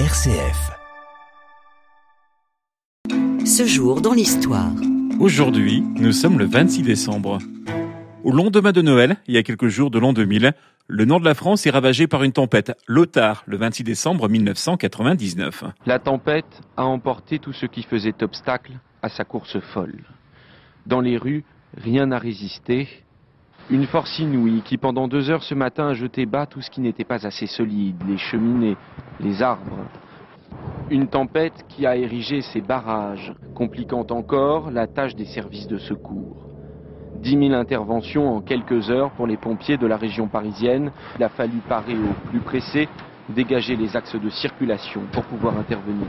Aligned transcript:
RCF. 0.00 0.72
Ce 3.46 3.64
jour 3.64 4.00
dans 4.00 4.12
l'histoire. 4.12 4.72
Aujourd'hui, 5.20 5.84
nous 5.94 6.10
sommes 6.10 6.36
le 6.36 6.46
26 6.46 6.82
décembre. 6.82 7.38
Au 8.24 8.32
lendemain 8.32 8.72
de 8.72 8.82
Noël, 8.82 9.18
il 9.28 9.34
y 9.34 9.38
a 9.38 9.44
quelques 9.44 9.68
jours 9.68 9.92
de 9.92 10.00
l'an 10.00 10.12
2000, 10.12 10.52
le 10.88 11.04
nord 11.04 11.20
de 11.20 11.24
la 11.24 11.34
France 11.34 11.64
est 11.68 11.70
ravagé 11.70 12.08
par 12.08 12.24
une 12.24 12.32
tempête, 12.32 12.76
Lothar, 12.88 13.44
le 13.46 13.56
26 13.56 13.84
décembre 13.84 14.28
1999. 14.28 15.62
La 15.86 16.00
tempête 16.00 16.60
a 16.76 16.86
emporté 16.86 17.38
tout 17.38 17.52
ce 17.52 17.66
qui 17.66 17.84
faisait 17.84 18.20
obstacle 18.20 18.72
à 19.00 19.08
sa 19.08 19.22
course 19.22 19.60
folle. 19.60 20.02
Dans 20.86 21.02
les 21.02 21.16
rues, 21.16 21.44
rien 21.76 22.06
n'a 22.06 22.18
résisté. 22.18 22.88
Une 23.70 23.86
force 23.86 24.18
inouïe 24.18 24.60
qui 24.62 24.76
pendant 24.76 25.08
deux 25.08 25.30
heures 25.30 25.42
ce 25.42 25.54
matin 25.54 25.88
a 25.88 25.94
jeté 25.94 26.26
bas 26.26 26.44
tout 26.44 26.60
ce 26.60 26.70
qui 26.70 26.82
n'était 26.82 27.04
pas 27.04 27.26
assez 27.26 27.46
solide, 27.46 27.96
les 28.06 28.18
cheminées, 28.18 28.76
les 29.20 29.42
arbres. 29.42 29.78
Une 30.90 31.08
tempête 31.08 31.64
qui 31.70 31.86
a 31.86 31.96
érigé 31.96 32.42
ses 32.42 32.60
barrages, 32.60 33.32
compliquant 33.54 34.06
encore 34.10 34.70
la 34.70 34.86
tâche 34.86 35.16
des 35.16 35.24
services 35.24 35.66
de 35.66 35.78
secours. 35.78 36.36
10 37.22 37.48
000 37.48 37.54
interventions 37.54 38.36
en 38.36 38.42
quelques 38.42 38.90
heures 38.90 39.10
pour 39.12 39.26
les 39.26 39.38
pompiers 39.38 39.78
de 39.78 39.86
la 39.86 39.96
région 39.96 40.28
parisienne. 40.28 40.92
Il 41.16 41.24
a 41.24 41.30
fallu 41.30 41.56
parer 41.66 41.94
au 41.94 42.28
plus 42.28 42.40
pressé, 42.40 42.86
dégager 43.30 43.76
les 43.76 43.96
axes 43.96 44.20
de 44.20 44.28
circulation 44.28 45.00
pour 45.10 45.24
pouvoir 45.24 45.56
intervenir. 45.56 46.06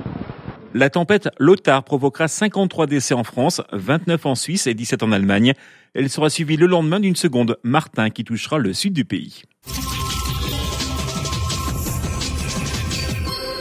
La 0.78 0.90
tempête 0.90 1.30
Lothar 1.40 1.86
provoquera 1.86 2.28
53 2.28 2.86
décès 2.86 3.14
en 3.14 3.24
France, 3.24 3.62
29 3.72 4.26
en 4.26 4.36
Suisse 4.36 4.68
et 4.68 4.74
17 4.74 5.04
en 5.04 5.14
Allemagne. 5.14 5.54
Elle 5.94 6.10
sera 6.10 6.30
suivie 6.30 6.58
le 6.58 6.66
lendemain 6.66 7.00
d'une 7.00 7.16
seconde, 7.16 7.58
Martin, 7.64 8.10
qui 8.10 8.26
touchera 8.26 8.58
le 8.58 8.74
sud 8.74 8.92
du 8.92 9.06
pays. 9.06 9.44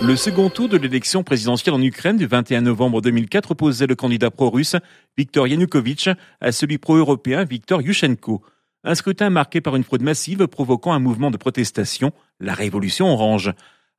Le 0.03 0.17
second 0.17 0.51
tour 0.51 0.69
de 0.69 0.77
l'élection 0.77 1.23
présidentielle 1.23 1.77
en 1.77 1.83
Ukraine 1.83 2.17
du 2.17 2.27
21 2.27 2.62
novembre 2.62 3.01
2004 3.01 3.53
opposait 3.53 3.87
le 3.87 3.95
candidat 3.95 4.33
pro-russe 4.33 4.75
Viktor 5.17 5.47
Yanukovych 5.47 6.09
à 6.41 6.51
celui 6.51 6.78
pro-européen 6.78 7.45
Viktor 7.45 7.81
Yushchenko. 7.81 8.43
Un 8.83 8.97
scrutin 8.97 9.31
marqué 9.31 9.61
par 9.61 9.77
une 9.77 9.84
fraude 9.84 10.03
massive 10.03 10.49
provoquant 10.49 10.93
un 10.93 10.99
mouvement 10.99 11.31
de 11.31 11.37
protestation, 11.37 12.11
la 12.41 12.55
révolution 12.55 13.06
orange. 13.06 13.53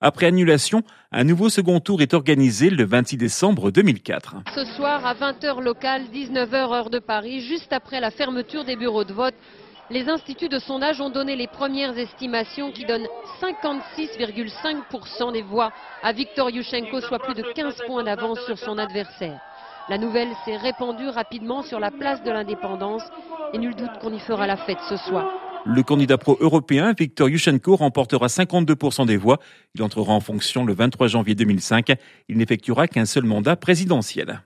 Après 0.07 0.27
annulation, 0.27 0.83
un 1.11 1.23
nouveau 1.23 1.49
second 1.49 1.79
tour 1.79 1.99
est 2.03 2.13
organisé 2.13 2.69
le 2.69 2.85
26 2.85 3.17
décembre 3.17 3.71
2004. 3.71 4.35
Ce 4.53 4.63
soir 4.75 5.03
à 5.03 5.15
20h 5.15 5.59
locale, 5.63 6.03
19h 6.13 6.53
heure 6.53 6.89
de 6.91 6.99
Paris, 6.99 7.41
juste 7.41 7.73
après 7.73 7.99
la 7.99 8.11
fermeture 8.11 8.65
des 8.65 8.75
bureaux 8.75 9.03
de 9.03 9.13
vote, 9.13 9.33
les 9.89 10.07
instituts 10.07 10.47
de 10.47 10.59
sondage 10.59 11.01
ont 11.01 11.09
donné 11.09 11.35
les 11.35 11.47
premières 11.47 11.97
estimations 11.97 12.71
qui 12.71 12.85
donnent 12.85 13.07
56,5% 13.41 15.33
des 15.33 15.41
voix 15.41 15.71
à 16.03 16.11
Viktor 16.11 16.51
Yushchenko, 16.51 17.01
soit 17.01 17.17
plus 17.17 17.33
de 17.33 17.41
15 17.41 17.73
points 17.87 18.03
d'avance 18.03 18.45
sur 18.45 18.59
son 18.59 18.77
adversaire. 18.77 19.39
La 19.89 19.97
nouvelle 19.97 20.29
s'est 20.45 20.57
répandue 20.57 21.09
rapidement 21.09 21.63
sur 21.63 21.79
la 21.79 21.89
place 21.89 22.21
de 22.21 22.29
l'indépendance 22.29 23.01
et 23.53 23.57
nul 23.57 23.73
doute 23.73 23.97
qu'on 23.99 24.13
y 24.13 24.19
fera 24.19 24.45
la 24.45 24.57
fête 24.57 24.81
ce 24.87 24.97
soir. 24.97 25.44
Le 25.67 25.81
candidat 25.81 26.19
pro-européen, 26.19 26.93
Viktor 26.95 27.27
Yushchenko, 27.27 27.75
remportera 27.75 28.27
52% 28.27 29.07
des 29.07 29.17
voix. 29.17 29.39
Il 29.73 29.81
entrera 29.81 30.13
en 30.13 30.19
fonction 30.19 30.63
le 30.63 30.75
23 30.75 31.07
janvier 31.07 31.33
2005. 31.33 31.91
Il 32.29 32.37
n'effectuera 32.37 32.87
qu'un 32.87 33.05
seul 33.05 33.23
mandat 33.23 33.55
présidentiel. 33.55 34.43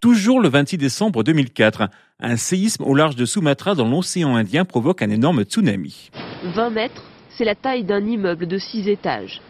Toujours 0.00 0.40
le 0.40 0.48
26 0.48 0.78
décembre 0.78 1.22
2004, 1.24 1.90
un 2.20 2.36
séisme 2.36 2.84
au 2.84 2.94
large 2.94 3.16
de 3.16 3.26
Sumatra 3.26 3.74
dans 3.74 3.86
l'océan 3.86 4.34
Indien 4.34 4.64
provoque 4.64 5.02
un 5.02 5.10
énorme 5.10 5.42
tsunami. 5.42 6.10
20 6.44 6.70
mètres, 6.70 7.02
c'est 7.36 7.44
la 7.44 7.54
taille 7.54 7.84
d'un 7.84 8.06
immeuble 8.06 8.46
de 8.46 8.56
6 8.56 8.88
étages. 8.88 9.42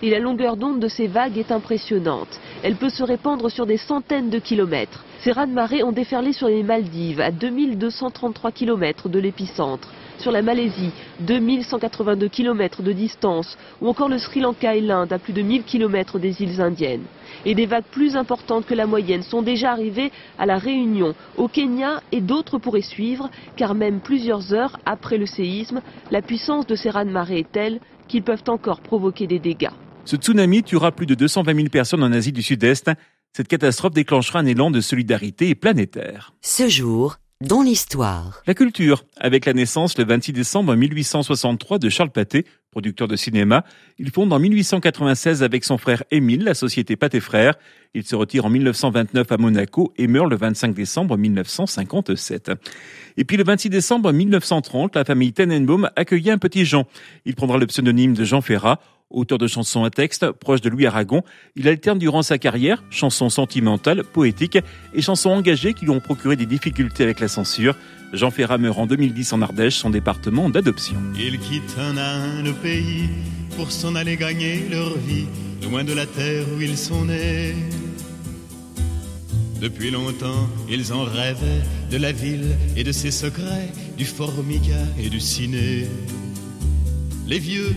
Et 0.00 0.08
la 0.08 0.18
longueur 0.18 0.56
d'onde 0.56 0.80
de 0.80 0.88
ces 0.88 1.08
vagues 1.08 1.36
est 1.36 1.52
impressionnante. 1.52 2.40
Elle 2.62 2.76
peut 2.76 2.88
se 2.88 3.02
répandre 3.02 3.50
sur 3.50 3.66
des 3.66 3.76
centaines 3.76 4.30
de 4.30 4.38
kilomètres. 4.38 5.04
Ces 5.22 5.32
raz-de-marée 5.32 5.82
ont 5.82 5.92
déferlé 5.92 6.32
sur 6.32 6.48
les 6.48 6.62
Maldives, 6.62 7.20
à 7.20 7.30
2233 7.30 8.50
km 8.50 9.10
de 9.10 9.18
l'épicentre 9.18 9.90
sur 10.18 10.32
la 10.32 10.42
Malaisie, 10.42 10.90
2182 11.20 12.28
km 12.28 12.82
de 12.82 12.92
distance, 12.92 13.56
ou 13.80 13.88
encore 13.88 14.08
le 14.08 14.18
Sri 14.18 14.40
Lanka 14.40 14.74
et 14.74 14.80
l'Inde 14.80 15.12
à 15.12 15.18
plus 15.18 15.32
de 15.32 15.42
1000 15.42 15.64
km 15.64 16.18
des 16.18 16.42
îles 16.42 16.60
indiennes. 16.60 17.04
Et 17.44 17.54
des 17.54 17.66
vagues 17.66 17.84
plus 17.90 18.16
importantes 18.16 18.66
que 18.66 18.74
la 18.74 18.86
moyenne 18.86 19.22
sont 19.22 19.42
déjà 19.42 19.72
arrivées 19.72 20.12
à 20.38 20.46
la 20.46 20.58
Réunion, 20.58 21.14
au 21.36 21.48
Kenya 21.48 22.02
et 22.12 22.20
d'autres 22.20 22.58
pourraient 22.58 22.82
suivre, 22.82 23.30
car 23.56 23.74
même 23.74 24.00
plusieurs 24.00 24.52
heures 24.52 24.78
après 24.86 25.18
le 25.18 25.26
séisme, 25.26 25.80
la 26.10 26.22
puissance 26.22 26.66
de 26.66 26.74
ces 26.74 26.90
raz-de-marée 26.90 27.40
est 27.40 27.52
telle 27.52 27.80
qu'ils 28.08 28.22
peuvent 28.22 28.44
encore 28.48 28.80
provoquer 28.80 29.26
des 29.26 29.38
dégâts. 29.38 29.70
Ce 30.04 30.16
tsunami 30.16 30.62
tuera 30.62 30.92
plus 30.92 31.06
de 31.06 31.14
220 31.14 31.54
000 31.54 31.68
personnes 31.68 32.02
en 32.02 32.12
Asie 32.12 32.32
du 32.32 32.42
Sud-Est. 32.42 32.90
Cette 33.32 33.48
catastrophe 33.48 33.94
déclenchera 33.94 34.40
un 34.40 34.46
élan 34.46 34.70
de 34.70 34.80
solidarité 34.80 35.54
planétaire. 35.54 36.34
Ce 36.40 36.68
jour, 36.68 37.16
dans 37.44 37.62
l'histoire. 37.62 38.42
La 38.46 38.54
culture, 38.54 39.04
avec 39.18 39.44
la 39.44 39.52
naissance 39.52 39.98
le 39.98 40.04
26 40.04 40.32
décembre 40.32 40.74
1863 40.74 41.78
de 41.78 41.88
Charles 41.88 42.10
Pathé, 42.10 42.46
producteur 42.70 43.06
de 43.06 43.16
cinéma. 43.16 43.64
Il 43.98 44.10
fonde 44.10 44.32
en 44.32 44.38
1896 44.38 45.42
avec 45.42 45.64
son 45.64 45.78
frère 45.78 46.02
Émile 46.10 46.44
la 46.44 46.54
société 46.54 46.96
Pathé 46.96 47.20
Frères. 47.20 47.54
Il 47.94 48.04
se 48.04 48.16
retire 48.16 48.46
en 48.46 48.50
1929 48.50 49.30
à 49.30 49.36
Monaco 49.36 49.92
et 49.96 50.06
meurt 50.06 50.28
le 50.28 50.36
25 50.36 50.74
décembre 50.74 51.16
1957. 51.16 52.52
Et 53.16 53.24
puis 53.24 53.36
le 53.36 53.44
26 53.44 53.68
décembre 53.68 54.12
1930, 54.12 54.96
la 54.96 55.04
famille 55.04 55.32
Tenenbaum 55.32 55.90
accueillait 55.96 56.32
un 56.32 56.38
petit 56.38 56.64
Jean. 56.64 56.86
Il 57.24 57.34
prendra 57.34 57.58
le 57.58 57.66
pseudonyme 57.66 58.14
de 58.14 58.24
Jean 58.24 58.40
Ferrat. 58.40 58.80
Auteur 59.14 59.38
de 59.38 59.46
chansons 59.46 59.84
à 59.84 59.90
texte, 59.90 60.28
proche 60.32 60.60
de 60.60 60.68
Louis 60.68 60.86
Aragon, 60.86 61.22
il 61.54 61.68
alterne 61.68 62.00
durant 62.00 62.22
sa 62.22 62.36
carrière 62.36 62.82
chansons 62.90 63.28
sentimentales, 63.28 64.02
poétiques 64.02 64.58
et 64.92 65.02
chansons 65.02 65.30
engagées 65.30 65.72
qui 65.72 65.84
lui 65.84 65.92
ont 65.92 66.00
procuré 66.00 66.34
des 66.34 66.46
difficultés 66.46 67.04
avec 67.04 67.20
la 67.20 67.28
censure. 67.28 67.76
Jean 68.12 68.32
Ferrat 68.32 68.58
meurt 68.58 68.76
en 68.76 68.86
2010 68.86 69.32
en 69.32 69.42
Ardèche, 69.42 69.76
son 69.76 69.90
département 69.90 70.50
d'adoption. 70.50 70.96
Ils 71.16 71.38
quittent 71.38 71.78
un 71.78 71.96
à 71.96 72.42
le 72.42 72.52
pays 72.54 73.08
pour 73.56 73.70
s'en 73.70 73.94
aller 73.94 74.16
gagner 74.16 74.68
leur 74.68 74.98
vie, 74.98 75.26
loin 75.62 75.84
de 75.84 75.92
la 75.92 76.06
terre 76.06 76.44
où 76.56 76.60
ils 76.60 76.76
sont 76.76 77.04
nés. 77.04 77.54
Depuis 79.60 79.92
longtemps, 79.92 80.48
ils 80.68 80.92
en 80.92 81.04
rêvaient 81.04 81.62
de 81.88 81.98
la 81.98 82.10
ville 82.10 82.56
et 82.76 82.82
de 82.82 82.90
ses 82.90 83.12
secrets, 83.12 83.70
du 83.96 84.06
formica 84.06 84.82
et 84.98 85.08
du 85.08 85.20
ciné. 85.20 85.86
Les 87.28 87.38
vieux 87.38 87.74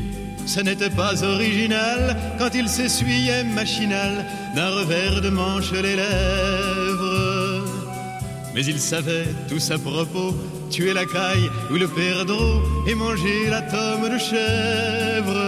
ce 0.47 0.61
n'était 0.61 0.89
pas 0.89 1.23
original 1.23 2.15
quand 2.39 2.49
il 2.55 2.69
s'essuyait 2.69 3.43
machinal 3.43 4.25
d'un 4.55 4.69
revers 4.69 5.21
de 5.21 5.29
manche 5.29 5.71
les 5.73 5.95
lèvres. 5.95 7.65
Mais 8.55 8.65
il 8.65 8.79
savait 8.79 9.27
tous 9.49 9.71
à 9.71 9.77
propos 9.77 10.33
tuer 10.71 10.93
la 10.93 11.05
caille 11.05 11.49
ou 11.69 11.75
le 11.75 11.87
perdreau 11.87 12.61
et 12.87 12.95
manger 12.95 13.49
la 13.49 13.61
tome 13.61 14.09
de 14.09 14.17
chèvre. 14.17 15.43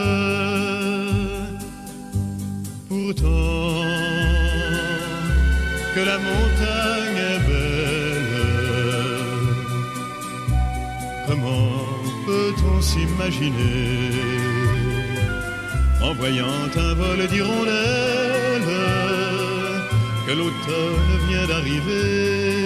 Pourtant, 2.89 3.83
que 5.95 6.01
la 6.11 6.17
montagne 6.17 7.21
est 7.31 7.41
belle, 7.47 8.39
comment 11.27 11.71
peut-on 12.25 12.81
s'imaginer? 12.81 14.48
En 16.01 16.13
voyant 16.13 16.69
un 16.75 16.93
vol 16.93 17.27
d'hirondelles 17.27 18.69
que 20.25 20.31
l'automne 20.31 21.11
vient 21.27 21.47
d'arriver. 21.47 22.58